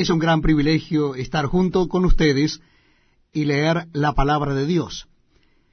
Es 0.00 0.08
un 0.08 0.18
gran 0.18 0.40
privilegio 0.40 1.14
estar 1.14 1.44
junto 1.44 1.86
con 1.86 2.06
ustedes 2.06 2.62
y 3.34 3.44
leer 3.44 3.86
la 3.92 4.14
palabra 4.14 4.54
de 4.54 4.64
Dios. 4.64 5.08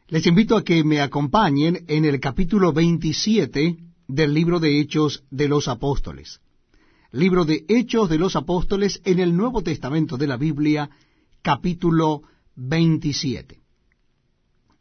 Les 0.09 0.27
invito 0.27 0.57
a 0.57 0.65
que 0.65 0.83
me 0.83 1.00
acompañen 1.00 1.85
en 1.88 2.03
el 2.03 2.19
capítulo 2.19 2.74
27 2.74 3.77
del 4.09 4.33
libro 4.33 4.59
de 4.59 4.82
Hechos 4.82 5.24
de 5.32 5.48
los 5.48 5.69
Apóstoles. 5.69 6.42
Libro 7.13 7.45
de 7.45 7.63
Hechos 7.69 8.09
de 8.09 8.18
los 8.18 8.36
Apóstoles 8.36 9.00
en 9.05 9.20
el 9.20 9.34
Nuevo 9.34 9.61
Testamento 9.61 10.18
de 10.18 10.28
la 10.28 10.36
Biblia, 10.36 10.89
capítulo 11.41 12.23
27. 12.57 13.62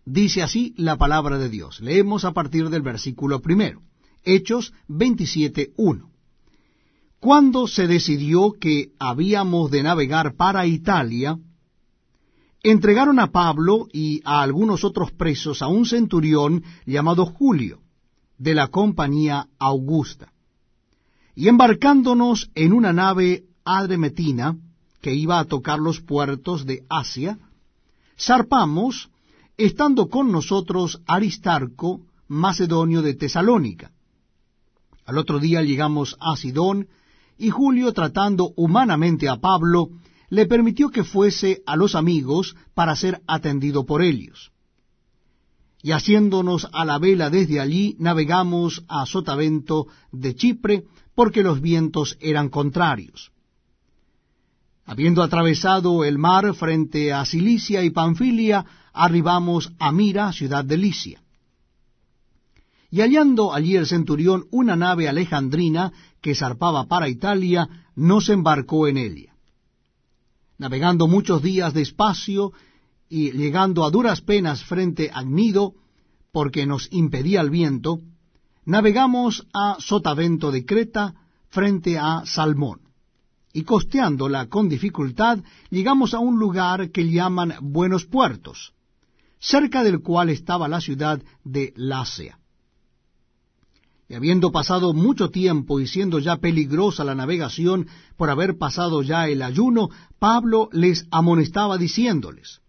Dice 0.05 0.43
así 0.43 0.75
la 0.77 0.97
palabra 0.97 1.39
de 1.39 1.49
Dios. 1.49 1.81
Leemos 1.81 2.25
a 2.25 2.33
partir 2.33 2.69
del 2.69 2.83
versículo 2.83 3.41
primero. 3.43 3.81
Hechos 4.25 4.73
27, 4.89 5.71
1. 5.77 6.16
Cuando 7.21 7.67
se 7.67 7.87
decidió 7.87 8.53
que 8.53 8.91
habíamos 8.99 9.71
de 9.71 9.83
navegar 9.83 10.35
para 10.35 10.67
Italia, 10.67 11.39
entregaron 12.63 13.19
a 13.19 13.29
Pablo 13.29 13.89
y 13.93 14.21
a 14.25 14.43
algunos 14.43 14.85
otros 14.85 15.13
presos 15.13 15.63
a 15.63 15.69
un 15.69 15.87
centurión 15.87 16.63
llamado 16.85 17.27
Julio, 17.27 17.81
de 18.39 18.55
la 18.55 18.69
compañía 18.69 19.49
Augusta. 19.59 20.33
Y 21.35 21.49
embarcándonos 21.49 22.51
en 22.55 22.73
una 22.73 22.93
nave 22.93 23.45
adremetina, 23.65 24.57
que 25.01 25.15
iba 25.15 25.39
a 25.39 25.45
tocar 25.45 25.79
los 25.79 26.01
puertos 26.01 26.67
de 26.67 26.85
Asia, 26.89 27.39
zarpamos, 28.19 29.11
estando 29.57 30.09
con 30.09 30.33
nosotros 30.33 31.01
Aristarco, 31.07 32.01
macedonio 32.29 33.03
de 33.03 33.15
Tesalónica. 33.15 33.93
Al 35.05 35.19
otro 35.19 35.39
día 35.39 35.63
llegamos 35.63 36.17
a 36.21 36.37
Sidón, 36.37 36.89
y 37.39 37.51
Julio, 37.51 37.93
tratando 37.93 38.53
humanamente 38.57 39.29
a 39.29 39.37
Pablo, 39.37 39.91
le 40.29 40.47
permitió 40.47 40.91
que 40.91 41.05
fuese 41.05 41.63
a 41.67 41.77
los 41.77 41.95
amigos 41.95 42.57
para 42.75 42.97
ser 42.97 43.23
atendido 43.27 43.85
por 43.85 44.03
ellos. 44.03 44.53
Y 45.83 45.93
haciéndonos 45.93 46.67
a 46.73 46.85
la 46.85 46.99
vela 46.99 47.31
desde 47.31 47.61
allí, 47.61 47.97
navegamos 47.99 48.85
a 48.89 49.07
Sotavento 49.07 49.87
de 50.11 50.35
Chipre, 50.35 50.85
porque 51.15 51.43
los 51.43 51.61
vientos 51.61 52.17
eran 52.21 52.49
contrarios. 52.49 53.31
Habiendo 54.85 55.23
atravesado 55.23 56.05
el 56.05 56.19
mar 56.19 56.55
frente 56.55 57.13
a 57.13 57.25
Cilicia 57.25 57.83
y 57.85 57.91
Panfilia, 57.91 58.65
arribamos 58.93 59.73
a 59.79 59.93
Mira, 59.93 60.33
ciudad 60.33 60.65
de 60.65 60.77
Licia. 60.77 61.21
Y 62.97 63.03
hallando 63.03 63.53
allí 63.53 63.77
el 63.77 63.87
centurión 63.87 64.47
una 64.51 64.75
nave 64.75 65.07
alejandrina 65.07 65.93
que 66.23 66.35
zarpaba 66.35 66.87
para 66.87 67.11
Italia, 67.11 67.69
nos 67.95 68.31
embarcó 68.31 68.89
en 68.89 68.97
ella. 68.97 69.35
Navegando 70.57 71.07
muchos 71.07 71.43
días 71.43 71.75
despacio 71.75 72.55
y 73.11 73.33
llegando 73.33 73.85
a 73.85 73.91
duras 73.91 74.23
penas 74.23 74.65
frente 74.65 75.11
a 75.13 75.23
Gnido, 75.25 75.75
porque 76.33 76.65
nos 76.65 76.91
impedía 76.91 77.43
el 77.43 77.51
viento, 77.51 78.01
navegamos 78.65 79.47
a 79.53 79.77
Sotavento 79.79 80.51
de 80.51 80.65
Creta 80.65 81.13
frente 81.51 81.99
a 81.99 82.23
Salmón. 82.25 82.81
Y 83.53 83.65
costeándola 83.65 84.47
con 84.47 84.71
dificultad, 84.71 85.41
llegamos 85.69 86.15
a 86.15 86.19
un 86.19 86.39
lugar 86.39 86.91
que 86.93 87.11
llaman 87.11 87.57
Buenos 87.61 88.07
Puertos, 88.07 88.73
cerca 89.39 89.85
del 89.85 90.01
cual 90.01 90.31
estaba 90.31 90.67
la 90.67 90.81
ciudad 90.81 91.23
de 91.45 91.75
Lácea. 91.77 92.39
Y 94.09 94.15
habiendo 94.15 94.53
pasado 94.53 94.93
mucho 94.93 95.31
tiempo 95.31 95.81
y 95.81 95.89
siendo 95.89 96.21
ya 96.21 96.37
peligrosa 96.37 97.03
la 97.03 97.15
navegación 97.15 97.89
por 98.17 98.31
haber 98.31 98.57
pasado 98.57 99.03
ya 99.03 99.29
el 99.29 99.43
ayuno, 99.43 99.89
Pablo 100.21 100.69
les 100.73 101.07
amonestaba 101.11 101.77
diciéndoles, 101.77 102.61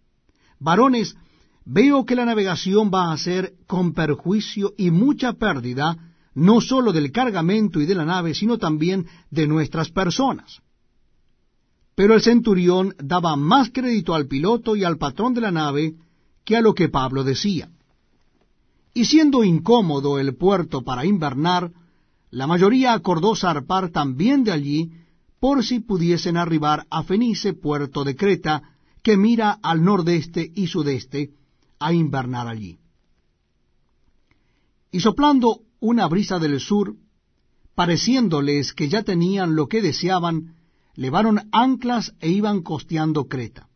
Varones, 0.60 1.16
veo 1.64 2.06
que 2.06 2.16
la 2.16 2.26
navegación 2.26 2.90
va 2.92 3.12
a 3.12 3.18
ser 3.18 3.54
con 3.68 3.94
perjuicio 3.94 4.74
y 4.78 4.90
mucha 4.90 5.34
pérdida, 5.34 5.98
no 6.34 6.60
sólo 6.60 6.92
del 6.92 7.12
cargamento 7.12 7.80
y 7.82 7.86
de 7.86 7.96
la 7.96 8.06
nave, 8.06 8.34
sino 8.34 8.58
también 8.58 9.06
de 9.30 9.46
nuestras 9.46 9.90
personas. 9.92 10.62
Pero 11.96 12.16
el 12.16 12.22
centurión 12.22 12.96
daba 12.98 13.36
más 13.36 13.70
crédito 13.72 14.16
al 14.16 14.28
piloto 14.28 14.76
y 14.76 14.84
al 14.84 14.98
patrón 14.98 15.34
de 15.36 15.42
la 15.42 15.52
nave 15.52 15.96
que 16.44 16.56
a 16.56 16.62
lo 16.62 16.74
que 16.74 16.90
Pablo 16.90 17.24
decía. 17.24 17.70
Y 18.98 19.06
siendo 19.06 19.44
incómodo 19.44 20.18
el 20.18 20.36
puerto 20.36 20.82
para 20.82 21.06
invernar, 21.06 21.72
la 22.32 22.48
mayoría 22.48 22.94
acordó 22.94 23.36
zarpar 23.36 23.92
también 23.92 24.44
de 24.44 24.52
allí, 24.52 24.92
por 25.40 25.64
si 25.64 25.82
pudiesen 25.82 26.36
arribar 26.36 26.88
a 26.90 27.04
Fenice, 27.04 27.54
puerto 27.54 28.04
de 28.04 28.16
Creta, 28.16 28.64
que 29.04 29.16
mira 29.16 29.52
al 29.62 29.84
nordeste 29.84 30.52
y 30.56 30.66
sudeste, 30.66 31.30
a 31.78 31.94
invernar 31.94 32.48
allí. 32.48 32.80
Y 34.92 35.00
soplando 35.02 35.60
una 35.80 36.08
brisa 36.08 36.40
del 36.40 36.60
sur, 36.60 36.96
pareciéndoles 37.76 38.74
que 38.74 38.90
ya 38.90 39.04
tenían 39.04 39.56
lo 39.56 39.68
que 39.68 39.84
deseaban, 39.84 40.56
levaron 40.96 41.48
anclas 41.52 42.16
e 42.20 42.32
iban 42.32 42.64
costeando 42.64 43.28
Creta. 43.28 43.67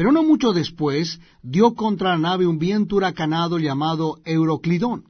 Pero 0.00 0.12
no 0.12 0.22
mucho 0.22 0.54
después 0.54 1.20
dio 1.42 1.74
contra 1.74 2.12
la 2.12 2.18
nave 2.18 2.46
un 2.46 2.58
viento 2.58 2.96
huracanado 2.96 3.58
llamado 3.58 4.16
Euroclidón. 4.24 5.04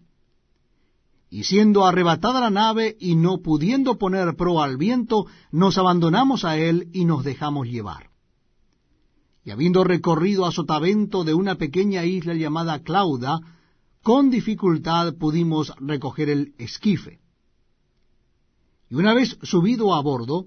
Y 1.30 1.44
siendo 1.44 1.86
arrebatada 1.86 2.40
la 2.40 2.50
nave 2.50 2.96
y 2.98 3.14
no 3.14 3.38
pudiendo 3.40 3.98
poner 3.98 4.34
pro 4.34 4.60
al 4.60 4.78
viento, 4.78 5.26
nos 5.52 5.78
abandonamos 5.78 6.44
a 6.44 6.58
él 6.58 6.88
y 6.92 7.04
nos 7.04 7.22
dejamos 7.22 7.68
llevar. 7.68 8.10
Y 9.44 9.52
habiendo 9.52 9.84
recorrido 9.84 10.44
a 10.44 10.50
sotavento 10.50 11.22
de 11.22 11.34
una 11.34 11.54
pequeña 11.54 12.04
isla 12.04 12.34
llamada 12.34 12.82
Clauda, 12.82 13.38
con 14.02 14.28
dificultad 14.28 15.14
pudimos 15.14 15.72
recoger 15.78 16.30
el 16.30 16.54
esquife. 16.58 17.20
Y 18.90 18.96
una 18.96 19.14
vez 19.14 19.38
subido 19.44 19.94
a 19.94 20.02
bordo, 20.02 20.46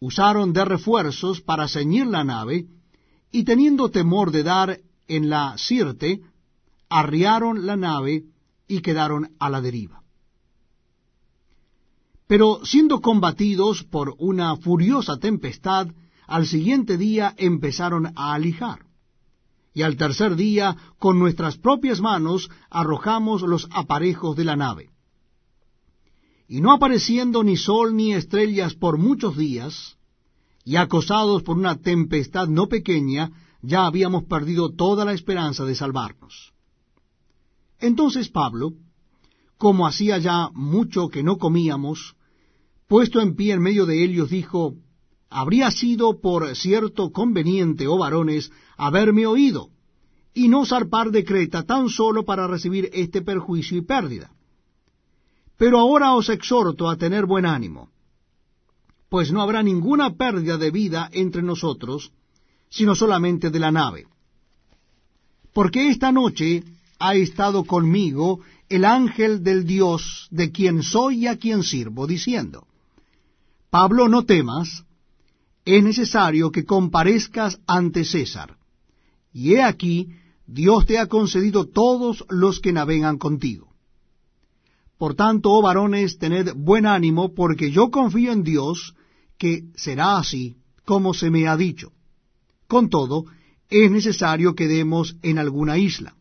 usaron 0.00 0.54
de 0.54 0.64
refuerzos 0.64 1.42
para 1.42 1.68
ceñir 1.68 2.06
la 2.06 2.24
nave, 2.24 2.68
y 3.34 3.42
teniendo 3.42 3.90
temor 3.90 4.30
de 4.30 4.44
dar 4.44 4.80
en 5.08 5.28
la 5.28 5.58
Sirte, 5.58 6.20
arriaron 6.88 7.66
la 7.66 7.74
nave 7.74 8.26
y 8.68 8.80
quedaron 8.80 9.34
a 9.40 9.50
la 9.50 9.60
deriva. 9.60 10.04
Pero 12.28 12.60
siendo 12.64 13.00
combatidos 13.00 13.82
por 13.82 14.14
una 14.18 14.54
furiosa 14.54 15.18
tempestad, 15.18 15.88
al 16.28 16.46
siguiente 16.46 16.96
día 16.96 17.34
empezaron 17.36 18.12
a 18.14 18.34
alijar. 18.34 18.86
Y 19.72 19.82
al 19.82 19.96
tercer 19.96 20.36
día, 20.36 20.76
con 21.00 21.18
nuestras 21.18 21.58
propias 21.58 22.00
manos, 22.00 22.48
arrojamos 22.70 23.42
los 23.42 23.66
aparejos 23.72 24.36
de 24.36 24.44
la 24.44 24.54
nave. 24.54 24.90
Y 26.46 26.60
no 26.60 26.70
apareciendo 26.72 27.42
ni 27.42 27.56
sol 27.56 27.96
ni 27.96 28.14
estrellas 28.14 28.74
por 28.74 28.96
muchos 28.96 29.36
días, 29.36 29.96
y 30.64 30.76
acosados 30.76 31.42
por 31.42 31.58
una 31.58 31.76
tempestad 31.76 32.48
no 32.48 32.68
pequeña, 32.68 33.30
ya 33.60 33.86
habíamos 33.86 34.24
perdido 34.24 34.70
toda 34.70 35.04
la 35.04 35.12
esperanza 35.12 35.64
de 35.64 35.74
salvarnos. 35.74 36.52
Entonces 37.78 38.30
Pablo, 38.30 38.72
como 39.58 39.86
hacía 39.86 40.18
ya 40.18 40.48
mucho 40.54 41.08
que 41.08 41.22
no 41.22 41.36
comíamos, 41.36 42.16
puesto 42.88 43.20
en 43.20 43.36
pie 43.36 43.54
en 43.54 43.62
medio 43.62 43.84
de 43.84 44.02
ellos, 44.02 44.30
dijo, 44.30 44.76
Habría 45.28 45.70
sido 45.70 46.20
por 46.20 46.54
cierto 46.56 47.10
conveniente, 47.10 47.86
oh 47.88 47.98
varones, 47.98 48.52
haberme 48.76 49.26
oído, 49.26 49.70
y 50.32 50.48
no 50.48 50.64
zarpar 50.64 51.10
de 51.10 51.24
Creta 51.24 51.64
tan 51.64 51.88
solo 51.88 52.24
para 52.24 52.46
recibir 52.46 52.88
este 52.92 53.20
perjuicio 53.20 53.76
y 53.76 53.82
pérdida. 53.82 54.32
Pero 55.56 55.78
ahora 55.78 56.14
os 56.14 56.28
exhorto 56.28 56.88
a 56.88 56.96
tener 56.96 57.26
buen 57.26 57.46
ánimo 57.46 57.93
pues 59.14 59.30
no 59.30 59.42
habrá 59.42 59.62
ninguna 59.62 60.16
pérdida 60.16 60.58
de 60.58 60.72
vida 60.72 61.08
entre 61.12 61.40
nosotros, 61.40 62.10
sino 62.68 62.96
solamente 62.96 63.48
de 63.48 63.60
la 63.60 63.70
nave. 63.70 64.08
Porque 65.52 65.86
esta 65.86 66.10
noche 66.10 66.64
ha 66.98 67.14
estado 67.14 67.62
conmigo 67.62 68.40
el 68.68 68.84
ángel 68.84 69.44
del 69.44 69.66
Dios 69.66 70.26
de 70.32 70.50
quien 70.50 70.82
soy 70.82 71.18
y 71.18 71.26
a 71.28 71.36
quien 71.38 71.62
sirvo, 71.62 72.08
diciendo, 72.08 72.66
Pablo, 73.70 74.08
no 74.08 74.24
temas, 74.24 74.84
es 75.64 75.84
necesario 75.84 76.50
que 76.50 76.64
comparezcas 76.64 77.60
ante 77.68 78.04
César. 78.04 78.56
Y 79.32 79.54
he 79.54 79.62
aquí, 79.62 80.08
Dios 80.44 80.86
te 80.86 80.98
ha 80.98 81.06
concedido 81.06 81.66
todos 81.68 82.24
los 82.30 82.58
que 82.58 82.72
navegan 82.72 83.18
contigo. 83.18 83.68
Por 84.98 85.14
tanto, 85.14 85.52
oh 85.52 85.62
varones, 85.62 86.18
tened 86.18 86.54
buen 86.56 86.84
ánimo, 86.84 87.32
porque 87.32 87.70
yo 87.70 87.92
confío 87.92 88.32
en 88.32 88.42
Dios, 88.42 88.96
será 89.74 90.18
así 90.18 90.56
como 90.84 91.14
se 91.14 91.30
me 91.30 91.48
ha 91.48 91.56
dicho. 91.56 91.92
Con 92.66 92.88
todo, 92.88 93.24
es 93.68 93.90
necesario 93.90 94.54
que 94.54 94.68
demos 94.68 95.16
en 95.22 95.38
alguna 95.38 95.78
isla. 95.78 96.14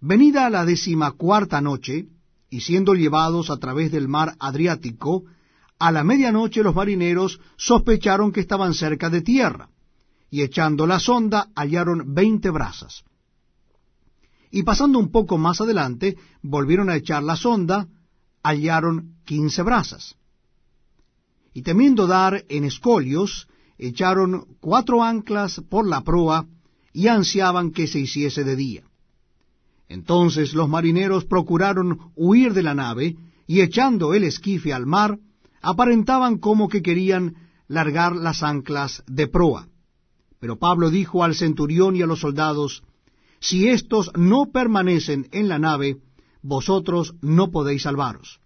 Venida 0.00 0.50
la 0.50 0.64
decimacuarta 0.64 1.60
noche, 1.60 2.06
y 2.50 2.60
siendo 2.60 2.94
llevados 2.94 3.50
a 3.50 3.56
través 3.56 3.90
del 3.90 4.06
mar 4.06 4.34
Adriático, 4.38 5.24
a 5.78 5.90
la 5.90 6.04
medianoche 6.04 6.62
los 6.62 6.74
marineros 6.74 7.40
sospecharon 7.56 8.30
que 8.30 8.40
estaban 8.40 8.74
cerca 8.74 9.10
de 9.10 9.22
tierra, 9.22 9.70
y 10.30 10.42
echando 10.42 10.86
la 10.86 11.00
sonda 11.00 11.48
hallaron 11.56 12.14
veinte 12.14 12.50
brazas. 12.50 13.04
Y 14.50 14.62
pasando 14.62 14.98
un 14.98 15.10
poco 15.10 15.36
más 15.36 15.60
adelante, 15.60 16.16
volvieron 16.42 16.90
a 16.90 16.96
echar 16.96 17.22
la 17.22 17.36
sonda, 17.36 17.88
hallaron 18.42 19.16
quince 19.24 19.62
brazas. 19.62 20.16
Y 21.54 21.62
temiendo 21.62 22.06
dar 22.06 22.44
en 22.48 22.64
escolios, 22.64 23.48
echaron 23.78 24.44
cuatro 24.60 25.02
anclas 25.02 25.62
por 25.70 25.86
la 25.86 26.02
proa 26.02 26.46
y 26.92 27.06
ansiaban 27.06 27.70
que 27.70 27.86
se 27.86 28.00
hiciese 28.00 28.44
de 28.44 28.56
día. 28.56 28.82
Entonces 29.88 30.52
los 30.52 30.68
marineros 30.68 31.24
procuraron 31.24 32.10
huir 32.16 32.52
de 32.54 32.62
la 32.62 32.74
nave, 32.74 33.16
y 33.46 33.60
echando 33.60 34.14
el 34.14 34.24
esquife 34.24 34.72
al 34.72 34.86
mar, 34.86 35.18
aparentaban 35.60 36.38
como 36.38 36.68
que 36.68 36.82
querían 36.82 37.36
largar 37.68 38.16
las 38.16 38.42
anclas 38.42 39.02
de 39.06 39.28
proa. 39.28 39.68
Pero 40.40 40.58
Pablo 40.58 40.90
dijo 40.90 41.24
al 41.24 41.34
centurión 41.34 41.94
y 41.94 42.02
a 42.02 42.06
los 42.06 42.20
soldados, 42.20 42.82
Si 43.38 43.68
éstos 43.68 44.10
no 44.16 44.46
permanecen 44.50 45.28
en 45.30 45.48
la 45.48 45.58
nave, 45.58 45.98
vosotros 46.42 47.14
no 47.20 47.50
podéis 47.50 47.82
salvaros. 47.82 48.40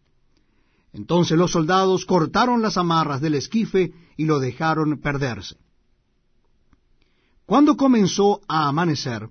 Entonces 0.92 1.36
los 1.36 1.52
soldados 1.52 2.06
cortaron 2.06 2.62
las 2.62 2.76
amarras 2.76 3.20
del 3.20 3.34
esquife 3.34 3.92
y 4.16 4.24
lo 4.24 4.38
dejaron 4.38 4.98
perderse. 4.98 5.56
Cuando 7.46 7.76
comenzó 7.76 8.40
a 8.48 8.68
amanecer, 8.68 9.28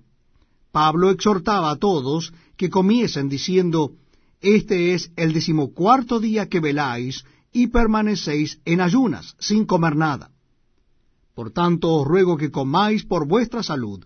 Pablo 0.72 1.10
exhortaba 1.10 1.70
a 1.70 1.76
todos 1.76 2.32
que 2.56 2.70
comiesen 2.70 3.28
diciendo, 3.28 3.92
Este 4.40 4.94
es 4.94 5.10
el 5.16 5.32
decimocuarto 5.32 6.20
día 6.20 6.48
que 6.48 6.60
veláis 6.60 7.24
y 7.52 7.68
permanecéis 7.68 8.60
en 8.64 8.80
ayunas, 8.80 9.34
sin 9.38 9.64
comer 9.64 9.96
nada. 9.96 10.30
Por 11.34 11.52
tanto 11.52 11.94
os 11.94 12.06
ruego 12.06 12.36
que 12.36 12.50
comáis 12.50 13.04
por 13.04 13.26
vuestra 13.26 13.62
salud, 13.62 14.04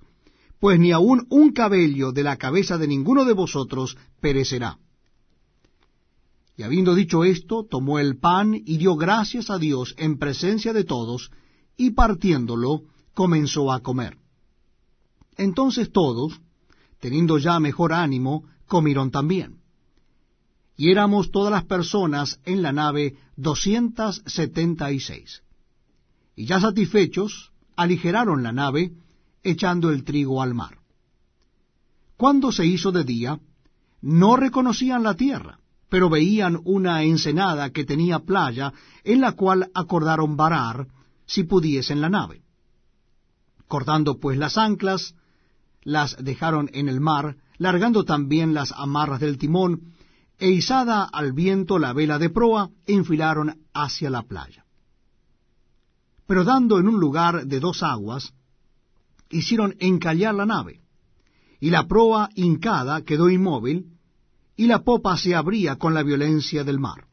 pues 0.61 0.79
ni 0.79 0.93
aun 0.93 1.27
un 1.29 1.53
cabello 1.53 2.13
de 2.13 2.23
la 2.23 2.37
cabeza 2.37 2.79
de 2.79 2.87
ninguno 2.87 3.25
de 3.25 3.33
vosotros 3.33 3.97
perecerá. 4.21 4.79
Habiendo 6.65 6.95
dicho 6.95 7.25
esto, 7.25 7.65
tomó 7.65 7.99
el 7.99 8.19
pan 8.19 8.55
y 8.55 8.77
dio 8.77 8.97
gracias 8.97 9.51
a 9.51 9.59
Dios 9.59 9.95
en 9.99 10.19
presencia 10.19 10.73
de 10.73 10.85
todos, 10.85 11.31
y 11.77 11.91
partiéndolo, 11.91 12.83
comenzó 13.15 13.73
a 13.73 13.81
comer. 13.81 14.19
Entonces 15.37 15.91
todos, 15.91 16.41
teniendo 17.01 17.39
ya 17.39 17.59
mejor 17.59 17.93
ánimo, 17.93 18.45
comieron 18.67 19.11
también. 19.11 19.61
Y 20.77 20.91
éramos 20.91 21.31
todas 21.31 21.53
las 21.53 21.65
personas 21.65 22.41
en 22.45 22.63
la 22.63 22.73
nave 22.73 23.17
doscientas 23.37 24.23
setenta 24.27 24.93
y 24.93 25.01
seis. 25.01 25.43
Y 26.35 26.47
ya 26.47 26.61
satisfechos, 26.61 27.53
aligeraron 27.77 28.43
la 28.43 28.53
nave, 28.53 28.93
echando 29.43 29.91
el 29.91 30.05
trigo 30.05 30.43
al 30.43 30.55
mar. 30.55 30.79
Cuando 32.17 32.53
se 32.53 32.65
hizo 32.67 32.93
de 32.93 33.05
día, 33.05 33.41
no 34.01 34.37
reconocían 34.37 35.03
la 35.03 35.15
tierra, 35.15 35.59
pero 35.93 36.09
veían 36.09 36.59
una 36.65 37.03
ensenada 37.03 37.69
que 37.69 37.85
tenía 37.85 38.21
playa, 38.21 38.73
en 39.05 39.21
la 39.21 39.33
cual 39.33 39.71
acordaron 39.75 40.39
varar, 40.39 40.87
si 41.27 41.45
pudiesen 41.45 42.01
la 42.01 42.09
nave. 42.09 42.41
Cortando 43.69 44.19
pues 44.19 44.39
las 44.39 44.57
anclas, 44.57 45.15
las 45.83 46.17
dejaron 46.17 46.71
en 46.73 46.89
el 46.89 47.03
mar, 47.03 47.37
largando 47.59 48.05
también 48.05 48.55
las 48.55 48.73
amarras 48.73 49.21
del 49.21 49.37
timón, 49.37 49.93
e 50.39 50.49
izada 50.49 51.05
al 51.05 51.35
viento 51.35 51.79
la 51.79 51.93
vela 51.93 52.19
de 52.19 52.31
proa, 52.31 52.71
enfilaron 52.87 53.61
hacia 53.75 54.09
la 54.09 54.23
playa. 54.23 54.65
Pero 56.27 56.45
dando 56.45 56.79
en 56.79 56.89
un 56.89 57.01
lugar 57.01 57.45
de 57.45 57.61
dos 57.61 57.83
aguas, 57.83 58.33
hicieron 59.29 59.77
encallar 59.79 60.35
la 60.35 60.47
nave, 60.47 60.81
y 61.61 61.69
la 61.69 61.87
proa 61.87 62.31
hincada 62.35 63.03
quedó 63.03 63.29
inmóvil, 63.29 63.93
y 64.57 64.67
la 64.67 64.83
popa 64.83 65.17
se 65.17 65.35
abría 65.35 65.77
con 65.77 65.95
la 65.95 66.03
violencia 66.03 66.65
del 66.65 66.79
mar. 66.79 67.07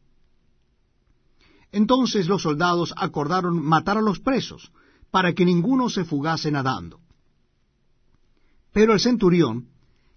Entonces 1.71 2.27
los 2.27 2.41
soldados 2.41 2.93
acordaron 2.97 3.63
matar 3.63 3.97
a 3.97 4.01
los 4.01 4.19
presos, 4.19 4.71
para 5.11 5.33
que 5.33 5.45
ninguno 5.45 5.89
se 5.89 6.05
fugase 6.05 6.51
nadando. 6.51 6.99
Pero 8.71 8.93
el 8.93 8.99
centurión, 8.99 9.69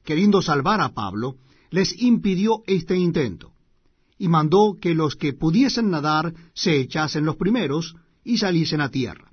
queriendo 0.04 0.42
salvar 0.42 0.80
a 0.80 0.90
Pablo, 0.90 1.36
les 1.70 2.00
impidió 2.02 2.62
este 2.66 2.96
intento, 2.96 3.52
y 4.18 4.28
mandó 4.28 4.76
que 4.80 4.94
los 4.94 5.16
que 5.16 5.32
pudiesen 5.32 5.90
nadar 5.90 6.34
se 6.54 6.78
echasen 6.78 7.24
los 7.24 7.36
primeros 7.36 7.96
y 8.24 8.38
saliesen 8.38 8.80
a 8.80 8.90
tierra. 8.90 9.31